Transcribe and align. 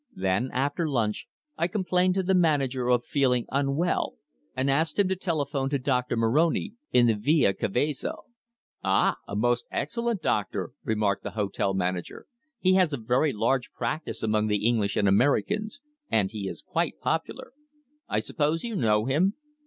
Then, 0.15 0.49
after 0.51 0.89
lunch, 0.89 1.27
I 1.59 1.67
complained 1.67 2.15
to 2.15 2.23
the 2.23 2.33
manager 2.33 2.89
of 2.89 3.05
feeling 3.05 3.45
unwell, 3.51 4.15
and 4.55 4.67
asked 4.67 4.97
him 4.97 5.07
to 5.09 5.15
telephone 5.15 5.69
to 5.69 5.77
Doctor 5.77 6.17
Moroni, 6.17 6.73
in 6.91 7.05
the 7.05 7.13
Via 7.13 7.53
Cavezzo. 7.53 8.23
"Ah! 8.83 9.17
a 9.27 9.35
most 9.35 9.67
excellent 9.69 10.23
doctor!" 10.23 10.71
remarked 10.83 11.21
the 11.21 11.29
hotel 11.37 11.75
manager. 11.75 12.25
"He 12.59 12.73
has 12.73 12.93
a 12.93 12.97
very 12.97 13.31
large 13.31 13.71
practice 13.73 14.23
among 14.23 14.47
the 14.47 14.65
English 14.65 14.97
and 14.97 15.07
Americans. 15.07 15.81
And 16.09 16.31
he 16.31 16.47
is 16.49 16.63
quite 16.67 16.99
popular. 16.99 17.53
I 18.09 18.21
suppose 18.21 18.63
you 18.63 18.75
know 18.75 19.05
him?" 19.05 19.35